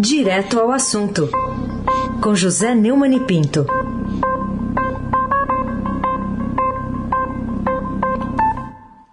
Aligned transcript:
Direto 0.00 0.60
ao 0.60 0.70
assunto, 0.70 1.28
com 2.22 2.32
José 2.32 2.72
Neumann 2.72 3.16
e 3.16 3.20
Pinto. 3.26 3.66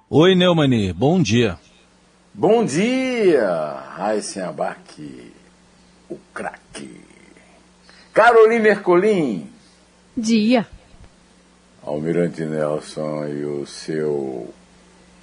Oi, 0.07 0.35
Neumani, 0.35 0.93
bom 0.93 1.19
dia. 1.19 1.57
Bom 2.31 2.63
dia, 2.63 3.49
Raíssen 3.95 4.43
Abac, 4.43 5.33
o 6.07 6.19
craque. 6.31 7.01
Caroline 8.13 8.59
Mercolim. 8.59 9.49
Dia. 10.15 10.67
Almirante 11.83 12.45
Nelson 12.45 13.25
e 13.25 13.43
o 13.43 13.65
seu 13.65 14.53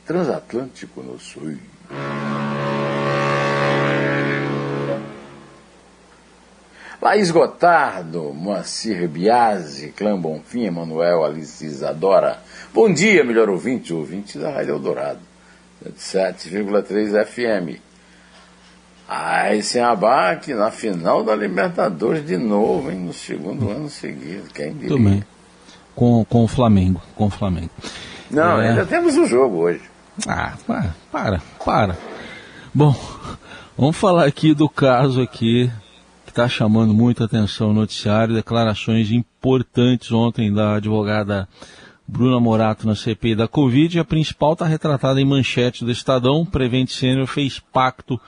transatlântico 0.05 1.03
no 1.05 1.21
sul. 1.21 1.57
Laís 7.03 7.33
Gotardo, 7.33 8.33
Moacir 8.33 9.09
Biasi, 9.09 9.89
Clã 9.89 10.17
Bonfim, 10.17 10.67
Emanuel, 10.67 11.25
Alice 11.25 11.67
Isadora. 11.67 12.39
Bom 12.73 12.93
dia, 12.93 13.25
melhor 13.25 13.51
ouvinte, 13.51 13.93
ouvinte 13.93 14.39
da 14.39 14.53
Rádio 14.53 14.77
Eldorado, 14.77 15.19
7,3 15.99 17.27
FM. 17.27 17.81
Aí 19.09 19.65
sem 19.65 19.83
abaque 19.83 20.55
na 20.55 20.71
final 20.71 21.25
da 21.25 21.35
Libertadores 21.35 22.25
de 22.25 22.37
novo, 22.37 22.89
hein, 22.89 23.01
no 23.01 23.13
segundo 23.13 23.69
ano 23.69 23.91
seguido. 23.91 24.45
Quem 24.55 24.73
diria? 24.73 24.97
Também. 24.97 25.25
Com, 25.97 26.25
com 26.25 26.45
o 26.45 26.49
Flamengo, 26.49 27.03
com 27.17 27.27
o 27.27 27.31
Flamengo. 27.31 27.71
Não, 28.31 28.63
é... 28.63 28.69
ainda 28.69 28.87
temos 28.87 29.17
o 29.17 29.23
um 29.23 29.27
jogo 29.27 29.57
hoje. 29.57 29.83
Ah, 30.29 30.53
para, 30.64 30.95
para, 31.11 31.43
para. 31.64 31.99
Bom, 32.73 32.95
vamos 33.77 33.97
falar 33.97 34.25
aqui 34.25 34.55
do 34.55 34.69
caso 34.69 35.20
aqui 35.20 35.69
está 36.33 36.48
chamando 36.48 36.94
muita 36.94 37.25
atenção 37.25 37.69
no 37.69 37.80
noticiário, 37.80 38.34
declarações 38.34 39.11
importantes 39.11 40.11
ontem 40.12 40.50
da 40.50 40.77
advogada 40.77 41.47
Bruna 42.08 42.41
Morato 42.41 42.86
na 42.86 42.97
CPI 42.97 43.34
da 43.34 43.47
Covid. 43.47 43.98
A 43.98 44.05
principal 44.05 44.55
está 44.55 44.64
retratada 44.64 45.20
em 45.20 45.27
manchete 45.27 45.84
do 45.84 45.91
Estadão. 45.91 46.47
Prevent 46.47 46.88
Sênior 46.88 47.27
fez 47.27 47.58
pacto 47.58 48.19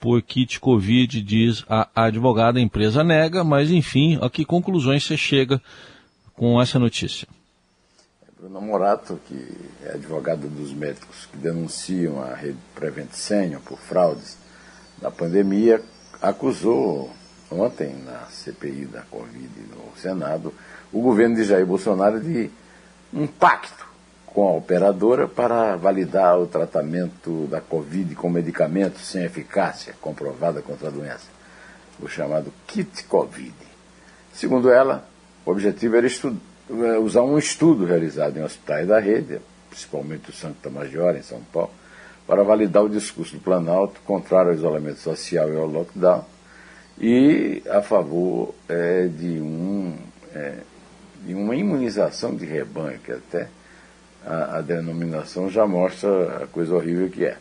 por 0.00 0.20
kit 0.20 0.58
Covid, 0.58 1.22
diz 1.22 1.64
a 1.68 1.88
advogada. 1.94 2.58
A 2.58 2.62
empresa 2.62 3.04
nega, 3.04 3.44
mas 3.44 3.70
enfim, 3.70 4.18
a 4.20 4.28
que 4.28 4.44
conclusões 4.44 5.04
você 5.04 5.16
chega 5.16 5.62
com 6.34 6.60
essa 6.60 6.76
notícia? 6.80 7.28
Bruna 8.36 8.60
Morato, 8.60 9.20
que 9.28 9.56
é 9.84 9.92
advogada 9.94 10.48
dos 10.48 10.72
médicos 10.72 11.26
que 11.30 11.36
denunciam 11.36 12.20
a 12.20 12.34
rede 12.34 12.58
Prevent 12.74 13.12
Senior 13.12 13.60
por 13.60 13.78
fraudes 13.78 14.36
da 15.00 15.10
pandemia, 15.10 15.80
acusou 16.20 17.12
ontem 17.60 17.94
na 18.04 18.26
CPI 18.26 18.86
da 18.86 19.02
Covid 19.02 19.50
no 19.70 19.96
Senado, 20.00 20.52
o 20.92 21.00
governo 21.00 21.36
de 21.36 21.44
Jair 21.44 21.66
Bolsonaro 21.66 22.20
de 22.20 22.50
um 23.12 23.26
pacto 23.26 23.86
com 24.26 24.48
a 24.48 24.52
operadora 24.52 25.28
para 25.28 25.76
validar 25.76 26.38
o 26.40 26.46
tratamento 26.46 27.46
da 27.46 27.60
Covid 27.60 28.16
com 28.16 28.28
medicamentos 28.28 29.06
sem 29.06 29.24
eficácia 29.24 29.94
comprovada 30.00 30.60
contra 30.60 30.88
a 30.88 30.90
doença, 30.90 31.26
o 32.00 32.08
chamado 32.08 32.52
kit 32.66 33.04
Covid. 33.04 33.54
Segundo 34.32 34.70
ela, 34.70 35.06
o 35.46 35.50
objetivo 35.52 35.96
era 35.96 36.06
é, 36.06 36.98
usar 36.98 37.22
um 37.22 37.38
estudo 37.38 37.84
realizado 37.84 38.36
em 38.36 38.42
hospitais 38.42 38.88
da 38.88 38.98
rede, 38.98 39.40
principalmente 39.70 40.30
o 40.30 40.32
Santa 40.32 40.68
Major, 40.68 41.14
em 41.14 41.22
São 41.22 41.40
Paulo, 41.52 41.70
para 42.26 42.42
validar 42.42 42.82
o 42.82 42.88
discurso 42.88 43.36
do 43.36 43.40
Planalto 43.40 44.00
contrário 44.04 44.50
ao 44.50 44.56
isolamento 44.56 44.98
social 44.98 45.52
e 45.52 45.56
ao 45.56 45.66
lockdown, 45.66 46.24
e 46.98 47.62
a 47.68 47.82
favor 47.82 48.54
é, 48.68 49.06
de, 49.06 49.40
um, 49.40 49.96
é, 50.34 50.58
de 51.24 51.34
uma 51.34 51.54
imunização 51.54 52.34
de 52.34 52.44
rebanho, 52.44 52.98
que 52.98 53.12
até 53.12 53.48
a, 54.24 54.58
a, 54.58 54.60
denominação 54.60 55.50
já 55.50 55.66
mostra 55.66 56.44
a 56.44 56.46
coisa 56.46 56.74
horrível 56.74 57.08
que 57.10 57.24
é. 57.24 57.36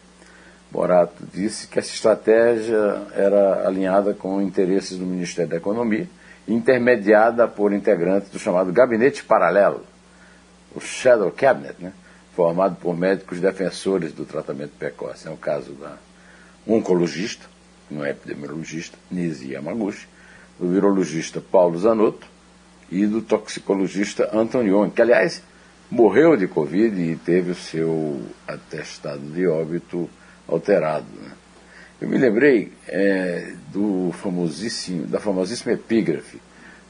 Borato 0.71 1.23
disse 1.31 1.67
que 1.67 1.77
essa 1.77 1.93
estratégia 1.93 3.03
era 3.13 3.67
alinhada 3.67 4.13
com 4.13 4.41
interesses 4.41 4.97
do 4.97 5.05
Ministério 5.05 5.51
da 5.51 5.57
Economia, 5.57 6.09
intermediada 6.47 7.47
por 7.47 7.71
integrantes 7.71 8.29
do 8.29 8.39
chamado 8.39 8.73
Gabinete 8.73 9.23
Paralelo, 9.23 9.85
o 10.75 10.81
Shadow 10.81 11.31
Cabinet, 11.31 11.75
né, 11.79 11.93
formado 12.35 12.75
por 12.77 12.97
médicos 12.97 13.39
defensores 13.39 14.11
do 14.11 14.25
tratamento 14.25 14.71
precoce. 14.77 15.27
É 15.27 15.31
o 15.31 15.37
caso 15.37 15.73
da 15.73 15.95
oncologista, 16.67 17.45
não 17.89 18.03
é 18.03 18.11
epidemiologista, 18.11 18.97
Nisi 19.09 19.51
Yamaguchi, 19.51 20.07
do 20.59 20.69
virologista 20.69 21.41
Paulo 21.41 21.77
Zanotto 21.79 22.27
e 22.89 23.05
do 23.05 23.21
toxicologista 23.21 24.29
Antonioni, 24.33 24.91
que 24.91 25.01
aliás 25.01 25.41
morreu 25.89 26.35
de 26.35 26.47
Covid 26.47 26.99
e 26.99 27.15
teve 27.17 27.51
o 27.51 27.55
seu 27.55 28.21
atestado 28.47 29.19
de 29.19 29.47
óbito 29.47 30.09
alterado. 30.47 31.05
Né? 31.21 31.31
Eu 32.01 32.09
me 32.09 32.17
lembrei 32.17 32.71
é, 32.87 33.53
do 33.71 34.11
famosíssimo, 34.13 35.05
da 35.05 35.19
famosíssima 35.19 35.73
epígrafe, 35.73 36.41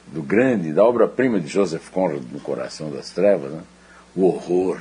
do 0.06 0.22
grande, 0.22 0.72
da 0.72 0.84
obra-prima 0.84 1.40
de 1.40 1.48
Joseph 1.48 1.88
Conrad 1.90 2.22
no 2.32 2.40
Coração 2.40 2.90
das 2.90 3.10
Trevas, 3.10 3.52
né? 3.52 3.62
o 4.14 4.24
horror, 4.24 4.80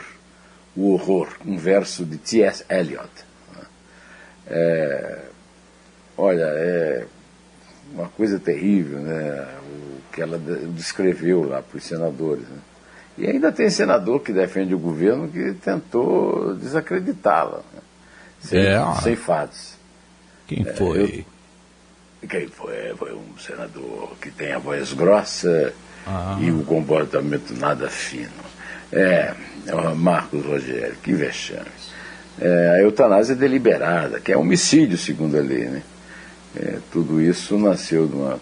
o 0.76 0.94
horror, 0.94 1.30
um 1.46 1.58
verso 1.58 2.06
de 2.06 2.18
T.S. 2.18 2.66
Eliot. 2.70 3.10
Né? 3.56 3.64
É, 4.48 5.20
Olha, 6.18 6.44
é 6.44 7.06
uma 7.94 8.08
coisa 8.10 8.40
terrível, 8.40 9.00
né? 9.00 9.48
O 9.68 10.14
que 10.14 10.22
ela 10.22 10.40
descreveu 10.70 11.48
lá 11.48 11.62
para 11.62 11.78
os 11.78 11.84
senadores. 11.84 12.48
Né? 12.48 12.58
E 13.18 13.28
ainda 13.28 13.52
tem 13.52 13.70
senador 13.70 14.22
que 14.22 14.32
defende 14.32 14.74
o 14.74 14.80
governo 14.80 15.28
que 15.28 15.54
tentou 15.54 16.56
desacreditá-la, 16.56 17.62
né? 17.74 17.82
sem, 18.40 18.60
é, 18.60 18.96
sem 19.02 19.16
fatos. 19.16 19.76
Quem 20.48 20.68
é, 20.68 20.74
foi? 20.74 21.26
Eu, 22.22 22.28
quem 22.28 22.48
foi? 22.48 22.94
Foi 22.96 23.14
um 23.14 23.38
senador 23.38 24.16
que 24.22 24.32
tem 24.32 24.54
a 24.54 24.60
voz 24.60 24.94
grossa 24.94 25.74
ah. 26.08 26.38
e 26.40 26.52
o 26.52 26.64
comportamento 26.64 27.54
nada 27.54 27.90
fino. 27.90 28.32
É, 28.92 29.34
é 29.68 29.94
Marcos 29.96 30.46
Rogério, 30.46 30.96
que 31.02 31.14
vexame. 31.14 31.66
É, 32.40 32.70
a 32.70 32.82
eutanásia 32.82 33.36
deliberada, 33.36 34.20
que 34.20 34.32
é 34.32 34.38
homicídio, 34.38 34.98
segundo 34.98 35.38
a 35.38 35.42
lei, 35.42 35.66
né? 35.66 35.84
É, 36.56 36.78
tudo 36.92 37.20
isso 37.20 37.58
nasceu 37.58 38.08
de, 38.08 38.16
uma, 38.16 38.40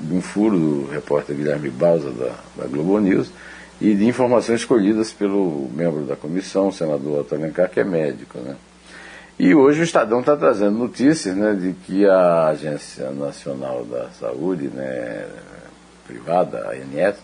de, 0.00 0.14
um 0.14 0.22
furo 0.22 0.58
do 0.58 0.90
repórter 0.90 1.36
Guilherme 1.36 1.68
Bausa 1.68 2.10
da, 2.10 2.32
da, 2.56 2.66
Globo 2.66 2.98
News 2.98 3.30
e 3.78 3.94
de 3.94 4.06
informações 4.06 4.60
escolhidas 4.60 5.12
pelo 5.12 5.68
membro 5.74 6.04
da 6.04 6.16
comissão, 6.16 6.68
o 6.68 6.72
senador 6.72 7.26
Alencar, 7.30 7.68
que 7.68 7.80
é 7.80 7.84
médico. 7.84 8.38
Né? 8.38 8.56
E 9.38 9.54
hoje 9.54 9.80
o 9.80 9.84
Estadão 9.84 10.20
está 10.20 10.34
trazendo 10.34 10.78
notícias 10.78 11.36
né, 11.36 11.52
de 11.52 11.74
que 11.74 12.06
a 12.06 12.46
Agência 12.46 13.10
Nacional 13.10 13.84
da 13.84 14.08
Saúde, 14.18 14.68
né, 14.68 15.26
privada, 16.06 16.68
a 16.68 16.70
ANS, 16.70 17.16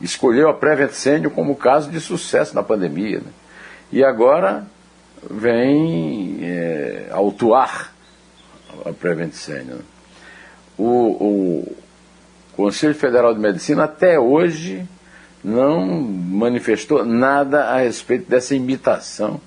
escolheu 0.00 0.48
a 0.48 0.54
Prevent 0.54 0.92
Senior 0.92 1.30
como 1.30 1.54
caso 1.54 1.90
de 1.90 2.00
sucesso 2.00 2.54
na 2.54 2.62
pandemia. 2.62 3.18
Né? 3.18 3.30
E 3.92 4.02
agora 4.02 4.64
vem 5.28 6.38
é, 6.42 7.08
autuar 7.10 7.89
a 8.84 8.92
Prevent 8.92 9.32
Senior. 9.32 9.80
O, 10.78 10.84
o 10.86 11.76
Conselho 12.56 12.94
Federal 12.94 13.34
de 13.34 13.40
Medicina 13.40 13.84
até 13.84 14.18
hoje 14.18 14.86
não 15.42 15.86
manifestou 15.86 17.04
nada 17.04 17.64
a 17.64 17.78
respeito 17.78 18.28
dessa 18.28 18.54
imitação 18.54 19.40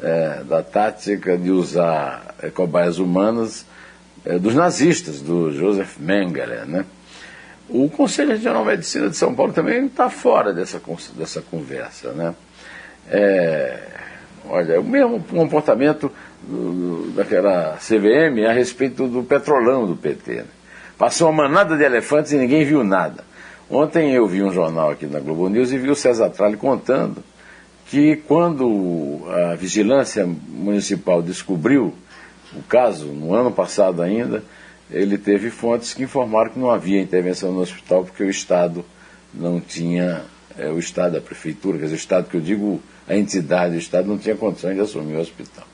é, 0.00 0.42
da 0.44 0.62
tática 0.62 1.36
de 1.36 1.50
usar 1.50 2.34
é, 2.42 2.50
cobaias 2.50 2.98
humanas 2.98 3.66
é, 4.24 4.38
dos 4.38 4.54
nazistas, 4.54 5.20
do 5.20 5.52
Joseph 5.52 5.98
Mengele. 5.98 6.64
Né? 6.66 6.84
O 7.68 7.88
Conselho 7.88 8.30
Regional 8.30 8.62
de 8.62 8.70
Medicina 8.70 9.10
de 9.10 9.16
São 9.16 9.34
Paulo 9.34 9.52
também 9.52 9.86
está 9.86 10.08
fora 10.08 10.52
dessa, 10.52 10.80
dessa 11.16 11.42
conversa. 11.42 12.12
Né? 12.12 12.34
É, 13.10 13.78
olha, 14.48 14.80
o 14.80 14.84
mesmo 14.84 15.22
comportamento 15.24 16.10
do, 16.42 17.12
daquela 17.14 17.76
CVM 17.76 18.46
a 18.48 18.52
respeito 18.52 19.06
do 19.06 19.22
petrolão 19.22 19.86
do 19.86 19.96
PT. 19.96 20.34
Né? 20.34 20.44
Passou 20.98 21.30
uma 21.30 21.48
manada 21.48 21.76
de 21.76 21.84
elefantes 21.84 22.32
e 22.32 22.36
ninguém 22.36 22.64
viu 22.64 22.84
nada. 22.84 23.24
Ontem 23.70 24.12
eu 24.12 24.26
vi 24.26 24.42
um 24.42 24.52
jornal 24.52 24.90
aqui 24.90 25.06
na 25.06 25.18
Globo 25.18 25.48
News 25.48 25.72
e 25.72 25.78
vi 25.78 25.90
o 25.90 25.96
César 25.96 26.28
Tralli 26.30 26.56
contando 26.56 27.22
que 27.86 28.16
quando 28.16 29.22
a 29.28 29.54
vigilância 29.54 30.26
municipal 30.26 31.22
descobriu 31.22 31.94
o 32.54 32.62
caso, 32.62 33.06
no 33.06 33.34
ano 33.34 33.50
passado 33.50 34.02
ainda, 34.02 34.42
ele 34.90 35.16
teve 35.16 35.50
fontes 35.50 35.94
que 35.94 36.02
informaram 36.02 36.50
que 36.50 36.58
não 36.58 36.70
havia 36.70 37.00
intervenção 37.00 37.50
no 37.50 37.60
hospital 37.60 38.04
porque 38.04 38.22
o 38.22 38.30
Estado 38.30 38.84
não 39.32 39.60
tinha, 39.60 40.22
é, 40.58 40.68
o 40.68 40.78
Estado, 40.78 41.16
a 41.16 41.20
Prefeitura, 41.20 41.78
quer 41.78 41.84
dizer, 41.84 41.96
o 41.96 41.96
Estado 41.96 42.28
que 42.28 42.36
eu 42.36 42.40
digo, 42.40 42.80
a 43.08 43.16
entidade, 43.16 43.74
o 43.74 43.78
Estado 43.78 44.06
não 44.06 44.18
tinha 44.18 44.36
condições 44.36 44.74
de 44.74 44.80
assumir 44.80 45.16
o 45.16 45.20
hospital. 45.20 45.71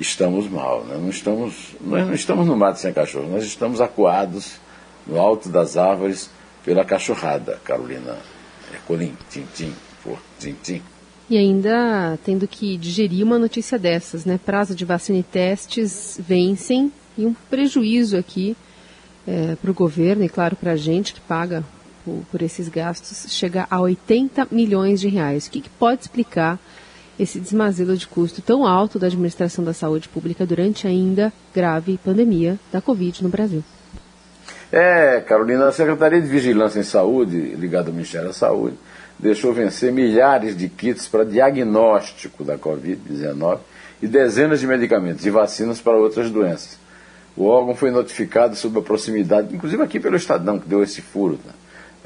Estamos 0.00 0.48
mal. 0.48 0.84
Né? 0.84 0.96
Não 0.96 1.10
estamos, 1.10 1.76
nós 1.80 2.06
não 2.06 2.14
estamos 2.14 2.46
no 2.46 2.56
mato 2.56 2.78
sem 2.80 2.92
cachorro, 2.92 3.28
nós 3.28 3.44
estamos 3.44 3.80
acuados 3.80 4.54
no 5.06 5.20
alto 5.20 5.48
das 5.48 5.76
árvores 5.76 6.30
pela 6.64 6.84
cachorrada, 6.84 7.60
Carolina 7.64 8.16
Colim, 8.86 9.14
tim-tim, 9.28 9.72
por 10.02 10.18
tim-tim. 10.38 10.82
E 11.28 11.36
ainda 11.36 12.18
tendo 12.24 12.48
que 12.48 12.76
digerir 12.76 13.24
uma 13.24 13.38
notícia 13.38 13.78
dessas, 13.78 14.24
né? 14.24 14.38
Prazo 14.44 14.74
de 14.74 14.84
vacina 14.84 15.18
e 15.18 15.22
testes 15.22 16.18
vencem 16.20 16.92
e 17.16 17.24
um 17.24 17.34
prejuízo 17.48 18.16
aqui 18.16 18.56
é, 19.26 19.54
para 19.54 19.70
o 19.70 19.74
governo 19.74 20.24
e, 20.24 20.28
claro, 20.28 20.56
para 20.56 20.72
a 20.72 20.76
gente 20.76 21.14
que 21.14 21.20
paga 21.20 21.62
por, 22.04 22.22
por, 22.32 22.42
esses 22.42 22.68
gastos 22.68 23.32
chega 23.32 23.66
a 23.70 23.80
80 23.80 24.48
milhões 24.50 25.00
de 25.00 25.08
reais. 25.08 25.46
O 25.46 25.50
que, 25.50 25.60
que 25.60 25.70
pode 25.70 26.00
explicar 26.02 26.58
esse 27.22 27.38
desmazelo 27.38 27.96
de 27.96 28.06
custo 28.06 28.40
tão 28.40 28.66
alto 28.66 28.98
da 28.98 29.06
administração 29.06 29.62
da 29.62 29.74
saúde 29.74 30.08
pública 30.08 30.46
durante 30.46 30.86
ainda 30.86 31.30
grave 31.54 31.98
pandemia 32.02 32.58
da 32.72 32.80
Covid 32.80 33.22
no 33.22 33.28
Brasil? 33.28 33.62
É, 34.72 35.20
Carolina, 35.20 35.66
a 35.66 35.72
Secretaria 35.72 36.20
de 36.20 36.28
Vigilância 36.28 36.80
em 36.80 36.84
Saúde, 36.84 37.36
ligada 37.36 37.90
ao 37.90 37.92
Ministério 37.92 38.28
da 38.28 38.32
Saúde, 38.32 38.76
deixou 39.18 39.52
vencer 39.52 39.92
milhares 39.92 40.56
de 40.56 40.68
kits 40.68 41.06
para 41.08 41.24
diagnóstico 41.24 42.42
da 42.42 42.56
Covid-19 42.56 43.58
e 44.00 44.06
dezenas 44.06 44.60
de 44.60 44.66
medicamentos 44.66 45.26
e 45.26 45.30
vacinas 45.30 45.80
para 45.80 45.98
outras 45.98 46.30
doenças. 46.30 46.78
O 47.36 47.44
órgão 47.44 47.74
foi 47.74 47.90
notificado 47.90 48.56
sobre 48.56 48.78
a 48.78 48.82
proximidade, 48.82 49.54
inclusive 49.54 49.82
aqui 49.82 50.00
pelo 50.00 50.16
Estadão, 50.16 50.58
que 50.58 50.68
deu 50.68 50.82
esse 50.82 51.02
furo, 51.02 51.38
né? 51.44 51.52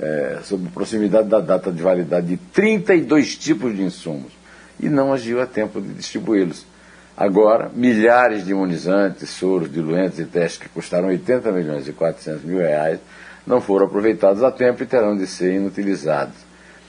é, 0.00 0.38
sobre 0.42 0.66
a 0.66 0.70
proximidade 0.70 1.28
da 1.28 1.40
data 1.40 1.70
de 1.70 1.82
validade 1.82 2.26
de 2.26 2.36
32 2.36 3.36
tipos 3.36 3.76
de 3.76 3.82
insumos 3.82 4.32
e 4.80 4.88
não 4.88 5.12
agiu 5.12 5.40
a 5.40 5.46
tempo 5.46 5.80
de 5.80 5.92
distribuí-los. 5.94 6.66
Agora, 7.16 7.70
milhares 7.72 8.44
de 8.44 8.50
imunizantes, 8.50 9.30
soros, 9.30 9.72
diluentes 9.72 10.18
e 10.18 10.24
testes 10.24 10.60
que 10.60 10.68
custaram 10.68 11.08
80 11.08 11.52
milhões 11.52 11.86
e 11.86 11.92
400 11.92 12.42
mil 12.42 12.58
reais 12.58 12.98
não 13.46 13.60
foram 13.60 13.86
aproveitados 13.86 14.42
a 14.42 14.50
tempo 14.50 14.82
e 14.82 14.86
terão 14.86 15.16
de 15.16 15.26
ser 15.26 15.54
inutilizados. 15.54 16.34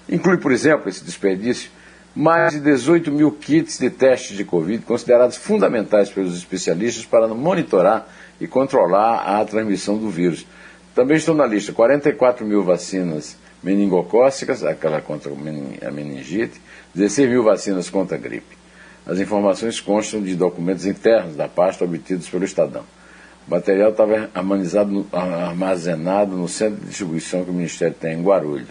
Inclui, 0.09 0.37
por 0.37 0.51
exemplo, 0.51 0.89
esse 0.89 1.03
desperdício, 1.03 1.69
mais 2.15 2.53
de 2.53 2.59
18 2.59 3.11
mil 3.11 3.31
kits 3.31 3.77
de 3.77 3.89
testes 3.89 4.37
de 4.37 4.45
Covid, 4.45 4.83
considerados 4.85 5.35
fundamentais 5.35 6.09
pelos 6.09 6.37
especialistas 6.37 7.05
para 7.05 7.27
monitorar 7.27 8.07
e 8.39 8.47
controlar 8.47 9.39
a 9.39 9.45
transmissão 9.45 9.97
do 9.97 10.09
vírus. 10.09 10.45
Também 10.95 11.17
estão 11.17 11.35
na 11.35 11.45
lista 11.45 11.73
44 11.73 12.45
mil 12.45 12.63
vacinas 12.63 13.37
meningocócicas, 13.65 14.63
aquela 14.63 15.01
contra 15.01 15.31
a 15.31 15.91
meningite, 15.91 16.61
16 16.93 17.27
mil 17.27 17.43
vacinas 17.43 17.89
contra 17.89 18.15
a 18.15 18.19
gripe. 18.19 18.55
As 19.07 19.19
informações 19.19 19.79
constam 19.79 20.21
de 20.21 20.35
documentos 20.35 20.85
internos 20.85 21.35
da 21.35 21.47
pasta 21.47 21.83
obtidos 21.83 22.29
pelo 22.29 22.45
Estadão. 22.45 22.83
O 23.47 23.51
material 23.51 23.89
estava 23.89 24.29
armazenado 25.11 26.35
no 26.35 26.47
centro 26.47 26.79
de 26.79 26.87
distribuição 26.87 27.43
que 27.43 27.49
o 27.49 27.53
Ministério 27.53 27.95
tem 27.99 28.13
em 28.13 28.21
Guarulhos. 28.21 28.69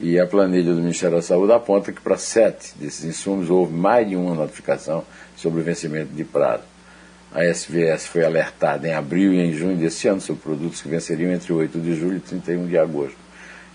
E 0.00 0.18
a 0.18 0.26
planilha 0.26 0.72
do 0.72 0.80
Ministério 0.80 1.16
da 1.16 1.22
Saúde 1.22 1.52
aponta 1.52 1.92
que 1.92 2.00
para 2.00 2.16
sete 2.16 2.72
desses 2.76 3.04
insumos 3.04 3.50
houve 3.50 3.74
mais 3.74 4.08
de 4.08 4.16
uma 4.16 4.34
notificação 4.34 5.04
sobre 5.36 5.60
o 5.60 5.62
vencimento 5.62 6.12
de 6.12 6.24
prazo. 6.24 6.64
A 7.34 7.44
SVS 7.44 8.06
foi 8.06 8.24
alertada 8.24 8.88
em 8.88 8.94
abril 8.94 9.34
e 9.34 9.40
em 9.40 9.52
junho 9.52 9.76
desse 9.76 10.08
ano 10.08 10.20
sobre 10.20 10.42
produtos 10.42 10.80
que 10.80 10.88
venceriam 10.88 11.30
entre 11.32 11.52
8 11.52 11.78
de 11.78 11.94
julho 11.94 12.16
e 12.16 12.20
31 12.20 12.66
de 12.66 12.78
agosto 12.78 13.31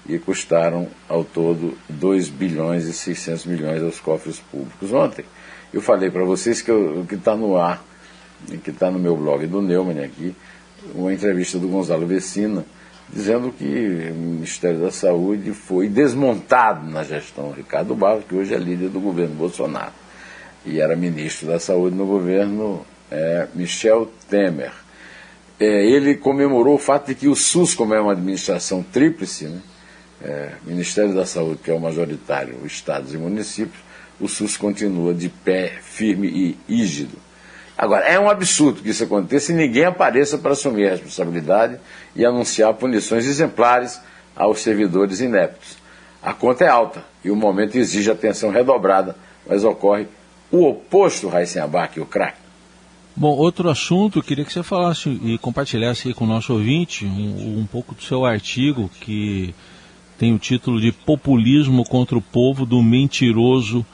e 0.08 0.18
custaram 0.18 0.88
ao 1.10 1.24
todo 1.24 1.78
2 1.90 2.30
bilhões 2.30 2.86
e 2.86 2.94
600 2.94 3.46
milhões 3.46 3.84
aos 3.84 4.00
cofres 4.00 4.40
públicos. 4.40 4.92
Ontem 4.94 5.26
eu 5.74 5.82
falei 5.82 6.10
para 6.10 6.24
vocês 6.24 6.62
que 6.62 6.72
está 7.12 7.36
no 7.36 7.58
ar, 7.58 7.84
que 8.64 8.70
está 8.70 8.90
no 8.90 8.98
meu 8.98 9.18
blog 9.18 9.46
do 9.48 9.62
Neumann 9.62 10.04
aqui, 10.04 10.34
uma 10.96 11.14
entrevista 11.14 11.60
do 11.60 11.68
Gonzalo 11.68 12.08
Vecina, 12.08 12.66
dizendo 13.12 13.52
que 13.52 14.12
o 14.12 14.16
Ministério 14.16 14.80
da 14.80 14.92
Saúde 14.92 15.52
foi 15.52 15.90
desmontado 15.90 16.90
na 16.90 17.04
gestão 17.04 17.52
Ricardo 17.52 17.96
Barros, 17.96 18.24
que 18.26 18.36
hoje 18.36 18.54
é 18.54 18.58
líder 18.58 18.90
do 18.90 19.00
governo 19.00 19.36
Bolsonaro, 19.36 19.94
e 20.66 20.80
era 20.80 20.96
ministro 20.96 21.48
da 21.48 21.60
Saúde 21.60 21.96
no 21.96 22.06
governo 22.06 22.86
é, 23.12 23.48
Michel 23.54 24.10
Temer. 24.30 24.72
É, 25.60 25.86
ele 25.86 26.16
comemorou 26.16 26.76
o 26.76 26.80
fato 26.80 27.08
de 27.08 27.16
que 27.16 27.28
o 27.28 27.36
SUS, 27.36 27.74
como 27.74 27.94
é 27.94 28.00
uma 28.00 28.12
administração 28.12 28.84
tríplice, 28.84 29.46
né, 29.46 29.62
é, 30.22 30.52
Ministério 30.66 31.14
da 31.14 31.26
Saúde, 31.26 31.60
que 31.64 31.72
é 31.72 31.74
o 31.74 31.80
majoritário, 31.80 32.66
estados 32.66 33.14
e 33.14 33.18
municípios, 33.18 33.80
o 34.20 34.28
SUS 34.28 34.58
continua 34.58 35.14
de 35.14 35.30
pé, 35.30 35.74
firme 35.82 36.28
e 36.28 36.58
rígido. 36.68 37.18
Agora, 37.78 38.06
é 38.06 38.20
um 38.20 38.30
absurdo 38.30 38.82
que 38.82 38.90
isso 38.90 39.04
aconteça 39.04 39.52
e 39.52 39.56
ninguém 39.56 39.86
apareça 39.86 40.38
para 40.38 40.54
assumir 40.54 40.88
a 40.88 40.92
responsabilidade 40.92 41.80
e 42.16 42.26
anunciar 42.26 42.74
punições 42.74 43.26
exemplares 43.28 44.02
aos 44.36 44.62
servidores 44.62 45.20
ineptos. 45.20 45.78
A 46.24 46.34
conta 46.34 46.66
é 46.66 46.68
alta 46.68 47.06
e 47.24 47.30
o 47.30 47.36
momento 47.36 47.78
exige 47.78 48.10
atenção 48.10 48.50
redobrada, 48.50 49.16
mas 49.46 49.64
ocorre 49.64 50.08
o 50.52 50.68
oposto, 50.68 51.28
Raíssen 51.28 51.62
Abac, 51.62 52.00
o 52.00 52.06
craque. 52.06 52.40
Bom, 53.16 53.36
outro 53.36 53.70
assunto, 53.70 54.22
queria 54.22 54.46
que 54.46 54.54
você 54.54 54.64
falasse 54.64 55.10
e 55.10 55.38
compartilhasse 55.38 56.14
com 56.14 56.26
o 56.26 56.28
nosso 56.28 56.54
ouvinte 56.54 57.06
um, 57.06 57.60
um 57.60 57.66
pouco 57.66 57.96
do 57.96 58.02
seu 58.02 58.26
artigo 58.26 58.90
que 59.02 59.54
tem 60.18 60.34
o 60.34 60.40
título 60.40 60.82
de 60.82 60.92
Populismo 60.92 61.84
contra 61.84 62.18
o 62.18 62.22
Povo 62.22 62.66
do 62.66 62.82
Mentiroso 62.82 63.86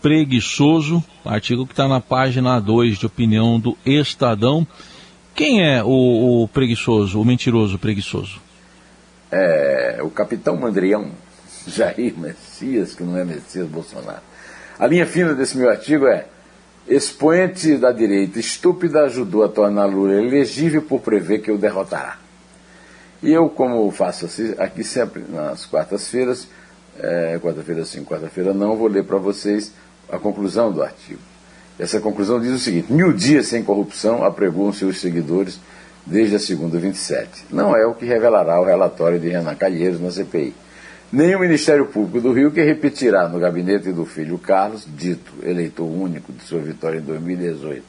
Preguiçoso, 0.00 1.02
artigo 1.24 1.66
que 1.66 1.72
está 1.72 1.88
na 1.88 1.98
página 1.98 2.60
2 2.60 2.98
de 2.98 3.06
opinião 3.06 3.58
do 3.58 3.76
Estadão. 3.86 4.66
Quem 5.34 5.66
é 5.66 5.82
o, 5.82 6.42
o 6.42 6.48
preguiçoso, 6.48 7.18
o 7.18 7.24
mentiroso 7.24 7.78
preguiçoso? 7.78 8.38
É 9.32 10.00
o 10.02 10.10
capitão 10.10 10.56
Mandrião, 10.56 11.10
Jair 11.66 12.14
Messias, 12.18 12.94
que 12.94 13.02
não 13.02 13.16
é 13.16 13.24
Messias 13.24 13.66
Bolsonaro. 13.66 14.20
A 14.78 14.86
linha 14.86 15.06
fina 15.06 15.34
desse 15.34 15.56
meu 15.56 15.70
artigo 15.70 16.06
é 16.06 16.26
expoente 16.86 17.78
da 17.78 17.90
direita 17.90 18.38
estúpida 18.38 19.04
ajudou 19.04 19.42
a 19.42 19.48
tornar 19.48 19.86
Lula 19.86 20.12
elegível 20.12 20.82
por 20.82 21.00
prever 21.00 21.38
que 21.38 21.50
o 21.50 21.56
derrotará. 21.56 22.18
E 23.24 23.32
eu, 23.32 23.48
como 23.48 23.90
faço 23.90 24.28
aqui 24.58 24.84
sempre 24.84 25.24
nas 25.26 25.64
quartas-feiras, 25.64 26.46
é, 27.00 27.38
quarta-feira 27.42 27.82
sim, 27.86 28.04
quarta-feira 28.04 28.52
não, 28.52 28.76
vou 28.76 28.86
ler 28.86 29.02
para 29.02 29.16
vocês 29.16 29.72
a 30.10 30.18
conclusão 30.18 30.70
do 30.70 30.82
artigo. 30.82 31.20
Essa 31.78 32.00
conclusão 32.00 32.38
diz 32.38 32.52
o 32.52 32.58
seguinte: 32.58 32.92
mil 32.92 33.14
dias 33.14 33.46
sem 33.46 33.64
corrupção 33.64 34.22
apregoam 34.22 34.74
seus 34.74 35.00
seguidores 35.00 35.58
desde 36.04 36.36
a 36.36 36.38
segunda 36.38 36.78
27. 36.78 37.46
Não 37.50 37.74
é 37.74 37.86
o 37.86 37.94
que 37.94 38.04
revelará 38.04 38.60
o 38.60 38.64
relatório 38.64 39.18
de 39.18 39.30
Renan 39.30 39.54
Calheiros 39.54 39.98
na 39.98 40.10
CPI. 40.10 40.54
Nem 41.10 41.34
o 41.34 41.40
Ministério 41.40 41.86
Público 41.86 42.20
do 42.20 42.34
Rio, 42.34 42.50
que 42.50 42.62
repetirá 42.62 43.26
no 43.26 43.38
gabinete 43.38 43.90
do 43.90 44.04
filho 44.04 44.36
Carlos, 44.36 44.86
dito 44.86 45.32
eleitor 45.42 45.84
único 45.84 46.30
de 46.30 46.42
sua 46.42 46.60
vitória 46.60 46.98
em 46.98 47.02
2018, 47.02 47.82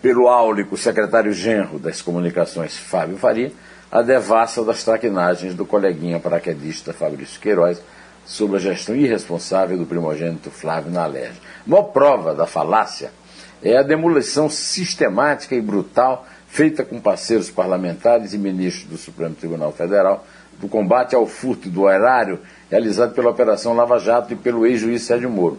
pelo 0.00 0.28
áulico 0.28 0.76
secretário 0.76 1.32
genro 1.32 1.80
das 1.80 2.00
comunicações, 2.00 2.76
Fábio 2.76 3.16
Faria, 3.16 3.50
a 3.90 4.02
devassa 4.02 4.64
das 4.64 4.82
traquinagens 4.82 5.54
do 5.54 5.64
coleguinha 5.64 6.18
paraquedista 6.18 6.92
Fabrício 6.92 7.40
Queiroz 7.40 7.80
sobre 8.24 8.56
a 8.56 8.60
gestão 8.60 8.96
irresponsável 8.96 9.78
do 9.78 9.86
primogênito 9.86 10.50
Flávio 10.50 10.90
na 10.90 11.04
Alerj. 11.04 11.40
Uma 11.66 11.84
prova 11.84 12.34
da 12.34 12.46
falácia 12.46 13.12
é 13.62 13.76
a 13.76 13.82
demolição 13.82 14.50
sistemática 14.50 15.54
e 15.54 15.60
brutal 15.60 16.26
feita 16.48 16.84
com 16.84 17.00
parceiros 17.00 17.50
parlamentares 17.50 18.34
e 18.34 18.38
ministros 18.38 18.88
do 18.88 18.96
Supremo 18.96 19.34
Tribunal 19.34 19.72
Federal 19.72 20.26
do 20.58 20.68
combate 20.68 21.14
ao 21.14 21.26
furto 21.26 21.68
do 21.68 21.88
erário 21.88 22.40
realizado 22.70 23.14
pela 23.14 23.30
Operação 23.30 23.74
Lava 23.74 23.98
Jato 23.98 24.32
e 24.32 24.36
pelo 24.36 24.66
ex-juiz 24.66 25.02
Sérgio 25.02 25.30
Moro. 25.30 25.58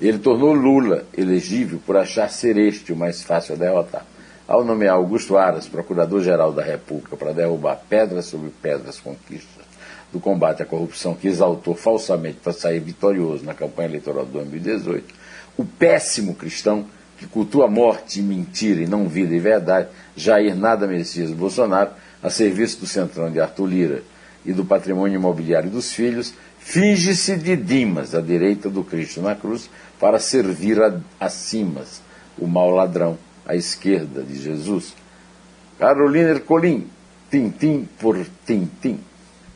Ele 0.00 0.18
tornou 0.18 0.54
Lula 0.54 1.04
elegível 1.16 1.78
por 1.86 1.96
achar 1.96 2.30
ser 2.30 2.56
este 2.56 2.92
o 2.92 2.96
mais 2.96 3.22
fácil 3.22 3.54
a 3.54 3.58
derrotar 3.58 4.04
ao 4.50 4.64
nomear 4.64 4.96
Augusto 4.96 5.36
Aras, 5.36 5.68
Procurador-Geral 5.68 6.52
da 6.52 6.64
República, 6.64 7.16
para 7.16 7.32
derrubar 7.32 7.80
pedras 7.88 8.24
sobre 8.24 8.50
pedras 8.60 8.98
conquistas 8.98 9.64
do 10.12 10.18
combate 10.18 10.60
à 10.60 10.66
corrupção 10.66 11.14
que 11.14 11.28
exaltou 11.28 11.76
falsamente 11.76 12.38
para 12.42 12.52
sair 12.52 12.80
vitorioso 12.80 13.44
na 13.44 13.54
campanha 13.54 13.90
eleitoral 13.90 14.26
de 14.26 14.32
2018, 14.32 15.14
o 15.56 15.64
péssimo 15.64 16.34
cristão 16.34 16.84
que 17.16 17.28
cultua 17.28 17.68
morte 17.68 18.18
e 18.18 18.22
mentira 18.22 18.82
e 18.82 18.88
não 18.88 19.06
vida 19.06 19.32
e 19.32 19.38
verdade, 19.38 19.86
Jair 20.16 20.56
Nada 20.56 20.84
Messias 20.84 21.30
Bolsonaro, 21.30 21.92
a 22.20 22.28
serviço 22.28 22.80
do 22.80 22.88
centrão 22.88 23.30
de 23.30 23.38
Arthur 23.38 23.66
Lira 23.66 24.02
e 24.44 24.52
do 24.52 24.64
patrimônio 24.64 25.14
imobiliário 25.14 25.70
dos 25.70 25.92
filhos, 25.92 26.34
finge-se 26.58 27.36
de 27.36 27.54
Dimas, 27.54 28.16
à 28.16 28.20
direita 28.20 28.68
do 28.68 28.82
Cristo 28.82 29.22
na 29.22 29.36
cruz, 29.36 29.70
para 30.00 30.18
servir 30.18 30.82
a, 30.82 30.92
a 31.20 31.28
Simas, 31.28 32.02
o 32.36 32.48
mau 32.48 32.70
ladrão 32.70 33.16
à 33.50 33.56
esquerda 33.56 34.22
de 34.22 34.40
Jesus. 34.40 34.94
Carolina 35.78 36.30
Ercolim, 36.30 36.86
tintim 37.30 37.88
por 37.98 38.16
tintim. 38.46 39.00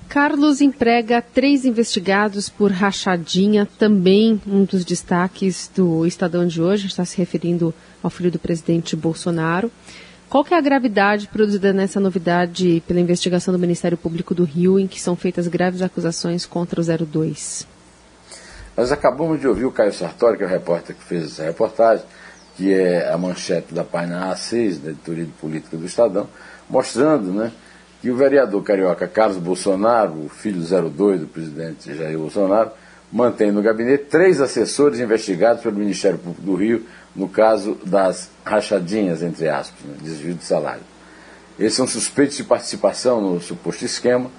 Carlos 0.08 0.60
emprega 0.60 1.22
três 1.22 1.64
investigados 1.64 2.48
por 2.48 2.70
rachadinha, 2.70 3.66
também 3.78 4.40
um 4.46 4.64
dos 4.64 4.84
destaques 4.84 5.70
do 5.74 6.04
Estadão 6.04 6.46
de 6.46 6.60
hoje, 6.60 6.86
está 6.88 7.04
se 7.04 7.16
referindo 7.16 7.72
ao 8.02 8.10
filho 8.10 8.30
do 8.30 8.38
presidente 8.38 8.96
Bolsonaro. 8.96 9.70
Qual 10.28 10.44
que 10.44 10.52
é 10.52 10.58
a 10.58 10.60
gravidade 10.60 11.28
produzida 11.28 11.72
nessa 11.72 12.00
novidade 12.00 12.82
pela 12.88 13.00
investigação 13.00 13.52
do 13.52 13.58
Ministério 13.58 13.96
Público 13.96 14.34
do 14.34 14.44
Rio, 14.44 14.78
em 14.78 14.88
que 14.88 15.00
são 15.00 15.14
feitas 15.14 15.46
graves 15.46 15.82
acusações 15.82 16.44
contra 16.44 16.80
o 16.80 16.84
02? 16.84 17.66
Nós 18.76 18.90
acabamos 18.90 19.40
de 19.40 19.46
ouvir 19.46 19.64
o 19.64 19.70
Caio 19.70 19.92
Sartori, 19.92 20.36
que 20.36 20.42
é 20.42 20.46
o 20.46 20.50
repórter 20.50 20.96
que 20.96 21.04
fez 21.04 21.24
essa 21.24 21.44
reportagem, 21.44 22.04
que 22.56 22.72
é 22.72 23.12
a 23.12 23.18
manchete 23.18 23.74
da 23.74 23.84
página 23.84 24.32
A6, 24.32 24.80
da 24.80 24.90
editoria 24.90 25.24
de 25.24 25.32
política 25.32 25.76
do 25.76 25.86
Estadão, 25.86 26.28
mostrando 26.68 27.32
né, 27.32 27.52
que 28.00 28.10
o 28.10 28.16
vereador 28.16 28.62
carioca 28.62 29.08
Carlos 29.08 29.38
Bolsonaro, 29.38 30.12
o 30.26 30.28
filho 30.28 30.60
02 30.60 31.20
do 31.20 31.26
presidente 31.26 31.94
Jair 31.94 32.18
Bolsonaro, 32.18 32.70
mantém 33.10 33.50
no 33.50 33.62
gabinete 33.62 34.04
três 34.04 34.40
assessores 34.40 35.00
investigados 35.00 35.62
pelo 35.62 35.76
Ministério 35.76 36.18
Público 36.18 36.42
do 36.42 36.54
Rio 36.54 36.84
no 37.14 37.28
caso 37.28 37.78
das 37.84 38.28
rachadinhas, 38.44 39.22
entre 39.22 39.48
aspas, 39.48 39.80
né, 39.84 39.96
desvio 40.02 40.34
de 40.34 40.44
salário. 40.44 40.82
Esses 41.58 41.74
são 41.74 41.86
suspeitos 41.86 42.36
de 42.36 42.44
participação 42.44 43.20
no 43.20 43.40
suposto 43.40 43.84
esquema, 43.84 44.30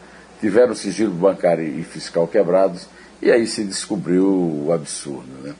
tiveram 0.41 0.75
sigilo 0.75 1.13
bancário 1.13 1.63
e 1.63 1.83
fiscal 1.83 2.27
quebrados, 2.27 2.87
e 3.21 3.31
aí 3.31 3.47
se 3.47 3.63
descobriu 3.63 4.25
o 4.27 4.73
absurdo. 4.73 5.27
Né? 5.41 5.55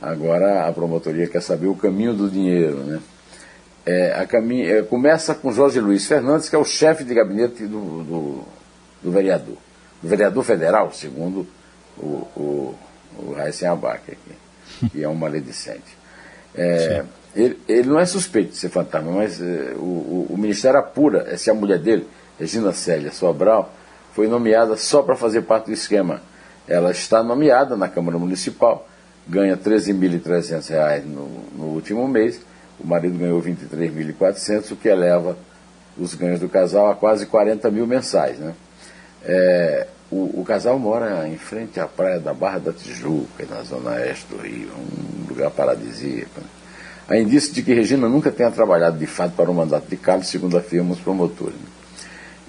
Agora 0.00 0.66
a 0.68 0.72
promotoria 0.72 1.26
quer 1.26 1.42
saber 1.42 1.66
o 1.66 1.74
caminho 1.74 2.14
do 2.14 2.28
dinheiro. 2.28 2.76
Né? 2.78 3.00
É, 3.84 4.12
a 4.12 4.26
caminho, 4.26 4.68
é, 4.70 4.82
começa 4.82 5.34
com 5.34 5.52
Jorge 5.52 5.80
Luiz 5.80 6.06
Fernandes, 6.06 6.48
que 6.48 6.56
é 6.56 6.58
o 6.58 6.64
chefe 6.64 7.04
de 7.04 7.14
gabinete 7.14 7.66
do, 7.66 8.02
do, 8.02 8.44
do 9.02 9.10
vereador. 9.10 9.56
Do 10.02 10.08
vereador 10.08 10.44
federal, 10.44 10.92
segundo 10.92 11.46
o, 11.96 12.26
o, 12.36 12.74
o 13.18 13.32
Raíssen 13.32 13.68
Abac 13.68 14.02
aqui, 14.10 14.88
que 14.90 15.02
é 15.02 15.08
um 15.08 15.14
maledicente. 15.14 15.96
É, 16.54 17.04
ele, 17.34 17.58
ele, 17.68 17.88
não 17.88 18.00
é 18.00 18.06
suspeito 18.06 18.52
de 18.52 18.56
ser 18.56 18.70
fantasma, 18.70 19.12
mas 19.12 19.40
é, 19.40 19.74
o, 19.76 19.78
o, 19.78 20.26
o, 20.30 20.38
Ministério 20.38 20.80
apura 20.80 21.36
se 21.36 21.50
a 21.50 21.54
mulher 21.54 21.78
dele, 21.78 22.08
Regina 22.38 22.72
Célia 22.72 23.12
Sobral, 23.12 23.72
foi 24.14 24.26
nomeada 24.26 24.76
só 24.76 25.02
para 25.02 25.14
fazer 25.14 25.42
parte 25.42 25.66
do 25.66 25.72
esquema. 25.72 26.22
Ela 26.66 26.90
está 26.90 27.22
nomeada 27.22 27.76
na 27.76 27.88
Câmara 27.88 28.18
Municipal, 28.18 28.88
ganha 29.28 29.54
R$ 29.54 29.60
13.300 29.60 31.04
no, 31.04 31.28
no 31.56 31.64
último 31.74 32.06
mês 32.06 32.40
o 32.78 32.86
marido 32.86 33.18
ganhou 33.18 33.42
23.400, 33.42 34.72
o 34.72 34.76
que 34.76 34.88
eleva 34.88 35.36
os 35.96 36.14
ganhos 36.14 36.40
do 36.40 36.48
casal 36.48 36.90
a 36.90 36.94
quase 36.94 37.26
40 37.26 37.70
mil 37.70 37.86
mensais. 37.86 38.38
Né? 38.38 38.54
É, 39.24 39.86
o, 40.10 40.40
o, 40.40 40.44
casal 40.44 40.78
mora 40.78 41.26
em 41.26 41.38
frente 41.38 41.80
à 41.80 41.86
praia 41.86 42.20
da 42.20 42.34
Barra 42.34 42.58
da 42.58 42.72
Tijuca, 42.72 43.44
na 43.48 43.62
zona 43.62 43.92
oeste 43.92 44.26
do 44.28 44.36
Rio, 44.36 44.68
um 44.76 45.28
lugar 45.28 45.50
paradisíaco. 45.50 46.40
Né? 46.40 46.46
Há 47.08 47.16
indício 47.16 47.54
de 47.54 47.62
que 47.62 47.72
Regina 47.72 48.08
nunca 48.08 48.30
tenha 48.30 48.50
trabalhado 48.50 48.98
de 48.98 49.06
fato 49.06 49.32
para 49.32 49.50
o 49.50 49.54
mandato 49.54 49.88
de 49.88 49.96
Carlos, 49.96 50.28
segundo 50.28 50.58
afirmam 50.58 50.92
os 50.92 51.00
promotores. 51.00 51.56
Né? 51.56 51.66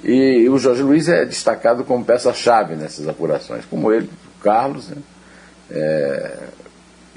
E 0.04 0.50
o 0.50 0.60
Jorge 0.60 0.84
Luiz 0.84 1.08
é 1.08 1.26
destacado 1.26 1.84
como 1.84 2.04
peça-chave 2.04 2.76
nessas 2.76 3.08
apurações, 3.08 3.66
como 3.66 3.92
ele, 3.92 4.10
Carlos, 4.42 4.90
né? 4.90 4.98
é, 5.72 6.38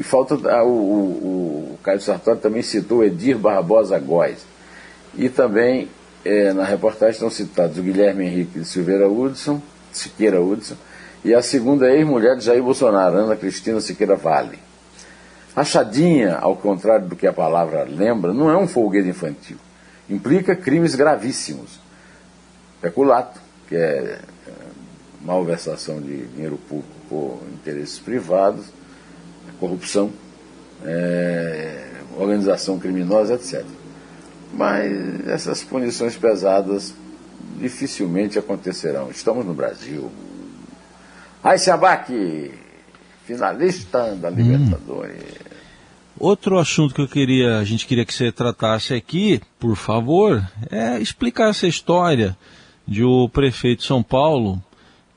e 0.01 0.03
falta 0.03 0.35
ah, 0.51 0.65
o, 0.65 0.71
o, 0.71 1.75
o 1.75 1.79
Caio 1.83 2.01
Sartori 2.01 2.39
também 2.39 2.63
citou 2.63 3.05
Edir 3.05 3.37
Barbosa 3.37 3.99
Góes. 3.99 4.47
E 5.15 5.29
também 5.29 5.91
é, 6.25 6.55
na 6.55 6.65
reportagem 6.65 7.13
estão 7.13 7.29
citados 7.29 7.77
o 7.77 7.83
Guilherme 7.83 8.25
Henrique 8.25 8.61
de 8.61 8.65
Silveira 8.65 9.07
Hudson, 9.07 9.61
Siqueira 9.93 10.41
Hudson, 10.41 10.75
e 11.23 11.35
a 11.35 11.43
segunda 11.43 11.91
ex-mulher 11.91 12.35
de 12.35 12.47
Jair 12.47 12.63
Bolsonaro, 12.63 13.15
Ana 13.15 13.37
Cristina 13.37 13.79
Siqueira 13.79 14.17
Vale. 14.17 14.59
Rachadinha, 15.55 16.37
ao 16.37 16.57
contrário 16.57 17.07
do 17.07 17.15
que 17.15 17.27
a 17.27 17.33
palavra 17.33 17.85
lembra, 17.85 18.33
não 18.33 18.51
é 18.51 18.57
um 18.57 18.67
folguedo 18.67 19.07
infantil. 19.07 19.59
Implica 20.09 20.57
crimes 20.57 20.95
gravíssimos. 20.95 21.79
Peculato, 22.81 23.39
que 23.69 23.77
é, 23.77 24.19
é 24.49 24.53
malversação 25.21 26.01
de 26.01 26.27
dinheiro 26.29 26.57
público 26.57 26.89
por 27.07 27.43
interesses 27.53 27.99
privados, 27.99 28.80
corrupção, 29.61 30.11
é, 30.85 31.87
organização 32.17 32.79
criminosa, 32.79 33.35
etc. 33.35 33.65
Mas 34.53 35.29
essas 35.29 35.63
punições 35.63 36.17
pesadas 36.17 36.95
dificilmente 37.59 38.39
acontecerão. 38.39 39.11
Estamos 39.11 39.45
no 39.45 39.55
Brasil. 39.55 40.11
Raíssa 41.45 41.75
Abac, 41.75 42.51
finalista 43.27 44.17
da 44.17 44.31
hum. 44.31 44.35
Libertadores. 44.35 45.23
Hum. 45.23 45.51
Outro 46.19 46.59
assunto 46.59 46.95
que 46.95 47.01
eu 47.01 47.09
queria, 47.09 47.59
a 47.59 47.65
gente 47.65 47.87
queria 47.87 48.05
que 48.05 48.13
você 48.13 48.31
tratasse 48.31 48.93
aqui, 48.93 49.41
por 49.59 49.75
favor, 49.75 50.47
é 50.71 50.99
explicar 50.99 51.49
essa 51.49 51.67
história 51.67 52.37
de 52.87 53.03
o 53.05 53.29
prefeito 53.29 53.81
de 53.81 53.87
São 53.87 54.03
Paulo 54.03 54.63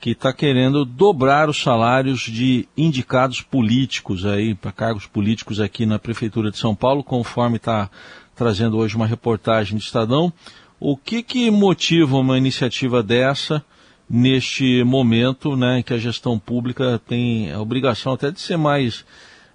que 0.04 0.10
está 0.10 0.34
querendo 0.34 0.84
dobrar 0.84 1.48
os 1.48 1.62
salários 1.62 2.20
de 2.20 2.68
indicados 2.76 3.40
políticos 3.40 4.26
aí, 4.26 4.54
para 4.54 4.70
cargos 4.70 5.06
políticos 5.06 5.60
aqui 5.60 5.86
na 5.86 5.98
Prefeitura 5.98 6.50
de 6.50 6.58
São 6.58 6.74
Paulo, 6.74 7.02
conforme 7.02 7.56
está 7.56 7.88
trazendo 8.36 8.76
hoje 8.76 8.96
uma 8.96 9.06
reportagem 9.06 9.78
do 9.78 9.80
Estadão. 9.80 10.30
O 10.78 10.94
que, 10.94 11.22
que 11.22 11.50
motiva 11.50 12.18
uma 12.18 12.36
iniciativa 12.36 13.02
dessa 13.02 13.64
neste 14.06 14.84
momento 14.84 15.56
né, 15.56 15.78
em 15.78 15.82
que 15.82 15.94
a 15.94 15.98
gestão 15.98 16.38
pública 16.38 17.00
tem 17.08 17.50
a 17.50 17.58
obrigação 17.58 18.12
até 18.12 18.30
de 18.30 18.40
ser 18.40 18.58
mais. 18.58 19.06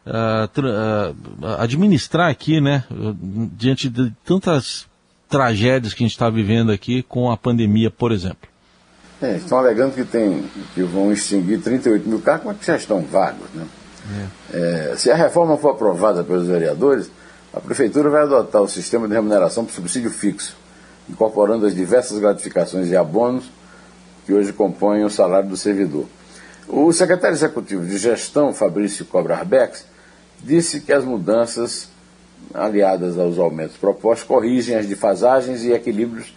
Uh, 0.04 0.62
uh, 0.64 1.46
administrar 1.60 2.32
aqui, 2.32 2.60
né, 2.60 2.86
diante 3.56 3.88
de 3.88 4.10
tantas 4.26 4.88
tragédias 5.30 5.94
que 5.94 6.04
a 6.04 6.08
gente 6.08 6.16
está 6.16 6.28
vivendo 6.28 6.72
aqui 6.72 7.04
com 7.04 7.30
a 7.30 7.38
pandemia, 7.38 7.92
por 7.92 8.12
exemplo? 8.12 8.49
É, 9.22 9.36
estão 9.36 9.58
alegando 9.58 9.94
que, 9.94 10.06
tem, 10.06 10.50
que 10.74 10.82
vão 10.82 11.12
extinguir 11.12 11.62
38 11.62 12.08
mil 12.08 12.22
cargos, 12.22 12.46
mas 12.46 12.58
que 12.58 12.66
já 12.66 12.78
estão 12.78 13.02
vagos. 13.02 13.48
Né? 13.54 13.68
É. 14.54 14.92
É, 14.92 14.96
se 14.96 15.12
a 15.12 15.16
reforma 15.16 15.58
for 15.58 15.72
aprovada 15.72 16.24
pelos 16.24 16.48
vereadores, 16.48 17.12
a 17.54 17.60
Prefeitura 17.60 18.10
vai 18.10 18.22
adotar 18.22 18.62
o 18.62 18.68
sistema 18.68 19.08
de 19.08 19.14
remuneração 19.14 19.66
por 19.66 19.74
subsídio 19.74 20.10
fixo, 20.10 20.56
incorporando 21.10 21.66
as 21.66 21.76
diversas 21.76 22.18
gratificações 22.20 22.90
e 22.90 22.96
abonos 22.96 23.52
que 24.26 24.34
hoje 24.34 24.54
compõem 24.54 25.04
o 25.04 25.10
salário 25.10 25.50
do 25.50 25.58
servidor. 25.58 26.06
O 26.68 26.94
secretário 26.94 27.36
executivo 27.36 27.86
de 27.86 27.98
gestão, 27.98 28.54
Fabrício 28.54 29.04
Cobrarbex, 29.04 29.86
disse 30.40 30.82
que 30.82 30.94
as 30.94 31.04
mudanças, 31.04 31.90
aliadas 32.54 33.18
aos 33.18 33.40
aumentos 33.40 33.76
propostos, 33.76 34.28
corrigem 34.28 34.76
as 34.76 34.86
defasagens 34.86 35.64
e 35.64 35.72
equilíbrios 35.72 36.34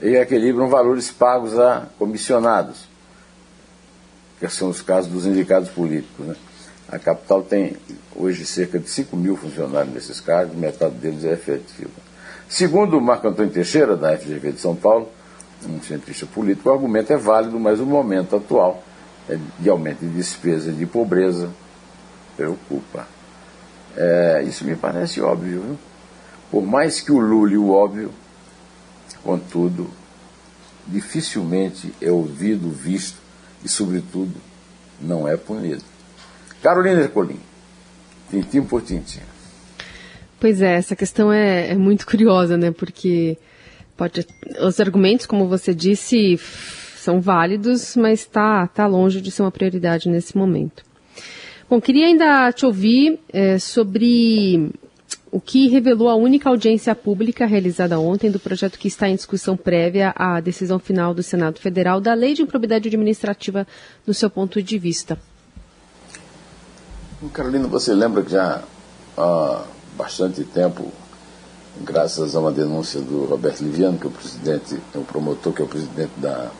e 0.00 0.16
equilibram 0.16 0.68
valores 0.68 1.10
pagos 1.10 1.58
a 1.58 1.86
comissionados, 1.98 2.88
que 4.38 4.48
são 4.48 4.68
os 4.68 4.82
casos 4.82 5.10
dos 5.10 5.26
indicados 5.26 5.68
políticos. 5.68 6.26
Né? 6.26 6.36
A 6.88 6.98
capital 6.98 7.42
tem 7.42 7.76
hoje 8.14 8.44
cerca 8.44 8.78
de 8.78 8.88
5 8.88 9.16
mil 9.16 9.36
funcionários 9.36 9.94
nesses 9.94 10.20
cargos, 10.20 10.56
metade 10.56 10.94
deles 10.96 11.24
é 11.24 11.32
efetiva. 11.32 11.90
Segundo 12.48 13.00
Marco 13.00 13.26
Antônio 13.26 13.52
Teixeira, 13.52 13.96
da 13.96 14.16
FGV 14.16 14.52
de 14.52 14.60
São 14.60 14.76
Paulo, 14.76 15.08
um 15.66 15.80
cientista 15.80 16.26
político, 16.26 16.68
o 16.68 16.72
argumento 16.72 17.12
é 17.12 17.16
válido, 17.16 17.58
mas 17.58 17.80
o 17.80 17.86
momento 17.86 18.36
atual 18.36 18.82
é 19.28 19.38
de 19.58 19.70
aumento 19.70 20.00
de 20.00 20.08
despesa 20.08 20.70
e 20.70 20.74
de 20.74 20.86
pobreza 20.86 21.50
preocupa. 22.36 23.06
É, 23.96 24.44
isso 24.46 24.64
me 24.64 24.76
parece 24.76 25.20
óbvio. 25.20 25.62
Viu? 25.62 25.78
Por 26.50 26.62
mais 26.62 27.00
que 27.00 27.10
o 27.10 27.18
lule 27.18 27.56
o 27.56 27.70
óbvio, 27.70 28.10
Contudo, 29.22 29.90
dificilmente 30.86 31.92
é 32.00 32.10
ouvido, 32.10 32.70
visto 32.70 33.18
e, 33.64 33.68
sobretudo, 33.68 34.34
não 35.00 35.26
é 35.26 35.36
punido. 35.36 35.82
Carolina 36.62 37.00
Ercolim, 37.00 37.40
tintim 38.30 38.62
por 38.62 38.82
tintim. 38.82 39.20
Pois 40.38 40.60
é, 40.60 40.74
essa 40.74 40.94
questão 40.94 41.32
é, 41.32 41.70
é 41.70 41.74
muito 41.74 42.06
curiosa, 42.06 42.56
né? 42.56 42.70
Porque 42.70 43.38
pode, 43.96 44.26
os 44.60 44.78
argumentos, 44.80 45.26
como 45.26 45.48
você 45.48 45.74
disse, 45.74 46.38
são 46.96 47.20
válidos, 47.20 47.96
mas 47.96 48.20
está 48.20 48.66
tá 48.66 48.86
longe 48.86 49.20
de 49.20 49.30
ser 49.30 49.42
uma 49.42 49.50
prioridade 49.50 50.08
nesse 50.08 50.36
momento. 50.36 50.84
Bom, 51.68 51.80
queria 51.80 52.06
ainda 52.06 52.52
te 52.52 52.66
ouvir 52.66 53.18
é, 53.32 53.58
sobre 53.58 54.70
o 55.30 55.40
que 55.40 55.68
revelou 55.68 56.08
a 56.08 56.14
única 56.14 56.48
audiência 56.48 56.94
pública 56.94 57.44
realizada 57.44 57.98
ontem 57.98 58.30
do 58.30 58.38
projeto 58.38 58.78
que 58.78 58.88
está 58.88 59.08
em 59.08 59.16
discussão 59.16 59.56
prévia 59.56 60.14
à 60.16 60.40
decisão 60.40 60.78
final 60.78 61.12
do 61.12 61.22
Senado 61.22 61.58
Federal 61.58 62.00
da 62.00 62.14
Lei 62.14 62.34
de 62.34 62.42
Improbidade 62.42 62.88
Administrativa, 62.88 63.66
no 64.06 64.14
seu 64.14 64.30
ponto 64.30 64.62
de 64.62 64.78
vista. 64.78 65.18
Carolina, 67.32 67.66
você 67.66 67.94
lembra 67.94 68.22
que 68.22 68.30
já 68.30 68.62
há 69.16 69.64
bastante 69.96 70.44
tempo, 70.44 70.92
graças 71.80 72.36
a 72.36 72.40
uma 72.40 72.52
denúncia 72.52 73.00
do 73.00 73.24
Roberto 73.24 73.62
Liviano, 73.62 73.98
que 73.98 74.04
é 74.04 74.08
o 74.08 74.12
presidente, 74.12 74.80
é 74.94 74.98
o 74.98 75.02
promotor, 75.02 75.52
que 75.52 75.62
é 75.62 75.64
o 75.64 75.68
presidente 75.68 76.12
da 76.18 76.50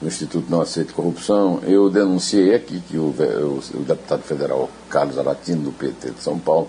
no 0.00 0.08
Instituto 0.08 0.50
Não 0.50 0.60
Aceite 0.60 0.92
Corrupção, 0.92 1.60
eu 1.62 1.88
denunciei 1.88 2.56
aqui 2.56 2.80
que 2.80 2.98
o, 2.98 3.14
o, 3.14 3.78
o 3.78 3.84
deputado 3.84 4.22
federal 4.22 4.68
Carlos 4.90 5.16
Aratino, 5.16 5.62
do 5.62 5.72
PT 5.72 6.10
de 6.10 6.20
São 6.20 6.38
Paulo, 6.38 6.68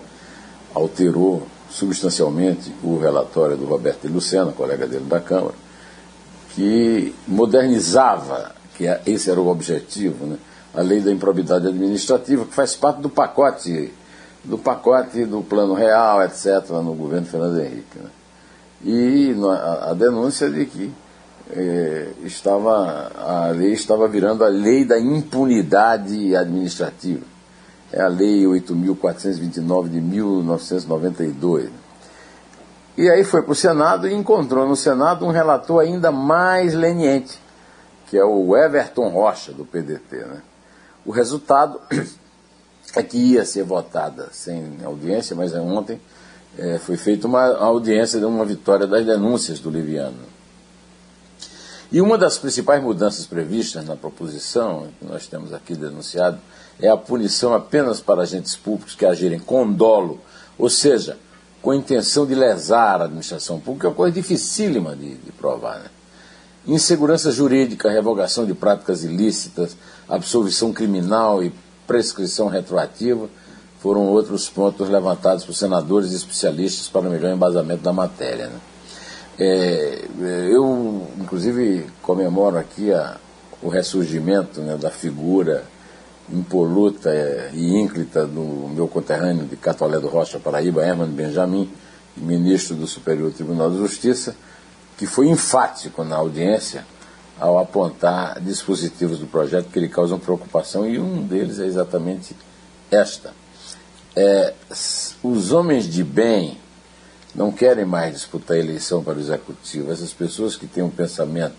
alterou 0.74 1.46
substancialmente 1.70 2.72
o 2.82 2.98
relatório 2.98 3.56
do 3.56 3.64
Roberto 3.64 4.08
Lucena, 4.08 4.52
colega 4.52 4.86
dele 4.86 5.04
da 5.04 5.20
Câmara, 5.20 5.54
que 6.50 7.14
modernizava, 7.26 8.54
que 8.76 8.86
é, 8.86 9.00
esse 9.06 9.30
era 9.30 9.40
o 9.40 9.48
objetivo, 9.48 10.26
né, 10.26 10.36
a 10.74 10.80
lei 10.82 11.00
da 11.00 11.12
improbidade 11.12 11.66
administrativa, 11.66 12.44
que 12.44 12.54
faz 12.54 12.74
parte 12.74 13.00
do 13.00 13.08
pacote 13.08 13.92
do 14.44 14.58
pacote 14.58 15.24
do 15.24 15.42
plano 15.42 15.72
real, 15.72 16.22
etc., 16.22 16.68
no 16.70 16.94
governo 16.94 17.26
Fernando 17.26 17.58
Henrique. 17.60 17.98
Né? 17.98 18.10
E 18.84 19.34
a, 19.42 19.90
a 19.90 19.94
denúncia 19.94 20.50
de 20.50 20.66
que 20.66 20.92
é, 21.50 22.08
estava, 22.22 23.10
a 23.16 23.48
lei 23.48 23.72
estava 23.72 24.06
virando 24.06 24.44
a 24.44 24.48
lei 24.48 24.84
da 24.84 24.98
impunidade 24.98 26.36
administrativa. 26.36 27.33
É 27.96 28.02
a 28.02 28.08
lei 28.08 28.42
8.429 28.42 29.88
de 29.88 30.00
1992. 30.00 31.70
E 32.96 33.08
aí 33.08 33.22
foi 33.22 33.40
para 33.40 33.52
o 33.52 33.54
Senado 33.54 34.08
e 34.08 34.12
encontrou 34.12 34.66
no 34.66 34.74
Senado 34.74 35.24
um 35.24 35.30
relator 35.30 35.80
ainda 35.80 36.10
mais 36.10 36.74
leniente, 36.74 37.38
que 38.08 38.18
é 38.18 38.24
o 38.24 38.56
Everton 38.56 39.10
Rocha, 39.10 39.52
do 39.52 39.64
PDT. 39.64 40.16
Né? 40.16 40.42
O 41.06 41.12
resultado 41.12 41.80
é 42.96 43.02
que 43.04 43.16
ia 43.16 43.44
ser 43.44 43.62
votada 43.62 44.28
sem 44.32 44.76
audiência, 44.84 45.36
mas 45.36 45.54
ontem 45.54 46.00
é, 46.58 46.78
foi 46.78 46.96
feita 46.96 47.28
uma 47.28 47.46
audiência 47.58 48.18
de 48.18 48.24
uma 48.24 48.44
vitória 48.44 48.88
das 48.88 49.06
denúncias 49.06 49.60
do 49.60 49.70
Liviano. 49.70 50.33
E 51.94 52.00
uma 52.00 52.18
das 52.18 52.36
principais 52.36 52.82
mudanças 52.82 53.24
previstas 53.24 53.84
na 53.84 53.94
proposição, 53.94 54.88
que 54.98 55.06
nós 55.06 55.28
temos 55.28 55.52
aqui 55.52 55.76
denunciado, 55.76 56.40
é 56.80 56.88
a 56.88 56.96
punição 56.96 57.54
apenas 57.54 58.00
para 58.00 58.22
agentes 58.22 58.56
públicos 58.56 58.96
que 58.96 59.06
agirem 59.06 59.38
com 59.38 59.70
dolo, 59.70 60.20
ou 60.58 60.68
seja, 60.68 61.16
com 61.62 61.70
a 61.70 61.76
intenção 61.76 62.26
de 62.26 62.34
lesar 62.34 63.00
a 63.00 63.04
administração 63.04 63.60
pública, 63.60 63.86
é 63.86 63.90
uma 63.90 63.94
coisa 63.94 64.12
dificílima 64.12 64.96
de, 64.96 65.14
de 65.14 65.30
provar. 65.30 65.78
Né? 65.78 65.90
Insegurança 66.66 67.30
jurídica, 67.30 67.88
revogação 67.88 68.44
de 68.44 68.54
práticas 68.54 69.04
ilícitas, 69.04 69.76
absolvição 70.08 70.72
criminal 70.72 71.44
e 71.44 71.52
prescrição 71.86 72.48
retroativa 72.48 73.28
foram 73.78 74.00
outros 74.08 74.48
pontos 74.48 74.88
levantados 74.88 75.44
por 75.44 75.54
senadores 75.54 76.10
e 76.10 76.16
especialistas 76.16 76.88
para 76.88 77.02
o 77.02 77.10
melhor 77.12 77.32
embasamento 77.32 77.84
da 77.84 77.92
matéria. 77.92 78.48
Né? 78.48 78.73
É, 79.38 80.04
eu, 80.50 81.08
inclusive, 81.18 81.86
comemoro 82.00 82.56
aqui 82.56 82.92
a, 82.92 83.16
o 83.62 83.68
ressurgimento 83.68 84.60
né, 84.60 84.76
da 84.76 84.90
figura 84.90 85.64
impoluta 86.32 87.10
e 87.52 87.74
ínclita 87.74 88.26
do 88.26 88.68
meu 88.68 88.88
conterrâneo 88.88 89.44
de 89.44 89.56
Catolé 89.56 89.98
do 89.98 90.08
Rocha, 90.08 90.38
Paraíba, 90.38 90.84
Herman 90.84 91.10
Benjamin, 91.10 91.70
ministro 92.16 92.76
do 92.76 92.86
Superior 92.86 93.32
Tribunal 93.32 93.70
de 93.70 93.78
Justiça, 93.78 94.36
que 94.96 95.06
foi 95.06 95.28
enfático 95.28 96.04
na 96.04 96.16
audiência 96.16 96.86
ao 97.38 97.58
apontar 97.58 98.40
dispositivos 98.40 99.18
do 99.18 99.26
projeto 99.26 99.68
que 99.70 99.80
lhe 99.80 99.88
causam 99.88 100.18
preocupação, 100.18 100.88
e 100.88 100.98
um 100.98 101.26
deles 101.26 101.58
é 101.58 101.66
exatamente 101.66 102.36
esta. 102.90 103.32
É, 104.14 104.54
os 105.22 105.50
homens 105.50 105.88
de 105.88 106.04
bem 106.04 106.58
não 107.34 107.50
querem 107.50 107.84
mais 107.84 108.12
disputar 108.12 108.56
a 108.56 108.60
eleição 108.60 109.02
para 109.02 109.18
o 109.18 109.20
executivo. 109.20 109.90
Essas 109.90 110.12
pessoas 110.12 110.56
que 110.56 110.66
têm 110.66 110.82
um 110.82 110.90
pensamento 110.90 111.56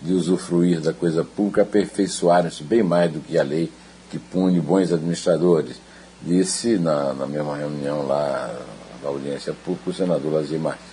de 0.00 0.12
usufruir 0.12 0.80
da 0.80 0.92
coisa 0.92 1.24
pública 1.24 1.62
aperfeiçoaram-se 1.62 2.62
bem 2.62 2.82
mais 2.82 3.10
do 3.10 3.20
que 3.20 3.36
a 3.38 3.42
lei 3.42 3.72
que 4.10 4.18
pune 4.18 4.60
bons 4.60 4.92
administradores. 4.92 5.76
Disse 6.22 6.78
na, 6.78 7.12
na 7.12 7.26
mesma 7.26 7.56
reunião 7.56 8.06
lá 8.06 8.54
da 9.02 9.08
audiência 9.08 9.52
pública 9.64 9.90
o 9.90 9.94
senador 9.94 10.32
Lazier 10.32 10.60
Martins. 10.60 10.84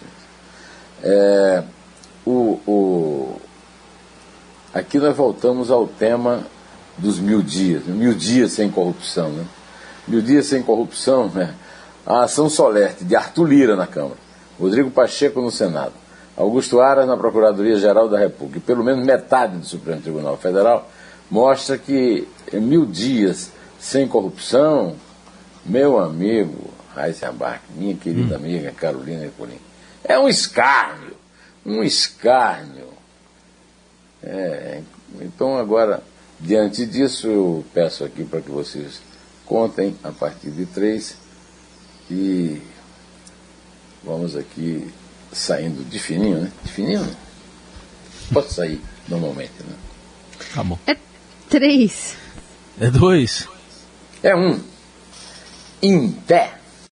É, 1.02 1.64
o, 2.26 2.60
o, 2.66 3.42
aqui 4.74 4.98
nós 4.98 5.16
voltamos 5.16 5.70
ao 5.70 5.88
tema 5.88 6.46
dos 6.98 7.20
mil 7.20 7.42
dias, 7.42 7.86
mil 7.86 8.14
dias 8.14 8.54
sem 8.54 8.70
corrupção. 8.70 9.30
Né? 9.30 9.46
Mil 10.08 10.22
dias 10.22 10.46
sem 10.46 10.62
corrupção, 10.64 11.30
né? 11.30 11.54
a 12.06 12.24
ação 12.24 12.50
solerte 12.50 13.04
de 13.04 13.16
Arthur 13.16 13.46
Lira 13.46 13.76
na 13.76 13.88
Câmara, 13.88 14.18
Rodrigo 14.60 14.92
Pacheco 14.92 15.42
no 15.42 15.52
Senado, 15.52 15.94
Augusto 16.36 16.82
Aras 16.82 17.08
na 17.08 17.18
Procuradoria-Geral 17.18 18.10
da 18.10 18.18
República, 18.18 18.60
e 18.60 18.62
pelo 18.62 18.84
menos 18.84 19.06
metade 19.06 19.58
do 19.58 19.66
Supremo 19.66 20.02
Tribunal 20.02 20.38
Federal, 20.38 20.90
mostra 21.30 21.78
que 21.78 22.28
mil 22.54 22.86
dias 22.86 23.52
sem 23.80 24.08
corrupção, 24.08 24.96
meu 25.66 26.00
amigo 26.00 26.70
Heisenbach, 26.96 27.62
minha 27.76 27.96
querida 27.96 28.36
hum. 28.36 28.38
amiga 28.38 28.72
Carolina 28.72 29.26
Ecolim, 29.26 29.60
é 30.04 30.18
um 30.18 30.28
escárnio, 30.28 31.16
um 31.66 31.84
escárnio. 31.84 32.88
É, 34.22 34.82
então 35.22 35.58
agora, 35.58 36.02
diante 36.40 36.86
disso, 36.86 37.28
eu 37.28 37.66
peço 37.74 38.04
aqui 38.04 38.24
para 38.24 38.42
que 38.42 38.52
vocês 38.52 39.02
contem 39.46 39.96
a 40.04 40.12
partir 40.12 40.50
de 40.52 40.66
três 40.66 41.18
e 42.10 42.62
vamos 44.04 44.36
aqui 44.36 44.92
saindo 45.32 45.84
de 45.84 46.00
fininho, 46.00 46.42
né? 46.42 46.52
De 46.64 46.72
fininho, 46.72 47.02
né? 47.02 47.16
Pode 48.32 48.52
sair 48.52 48.82
normalmente, 49.08 49.54
né? 49.60 49.76
Tá 50.54 50.64
bom. 50.64 50.78
É 50.88 50.96
três. 51.50 52.16
É 52.80 52.90
dois. 52.90 53.48
É 54.22 54.36
um. 54.36 54.60
Em 55.82 56.12
pé. 56.12 56.58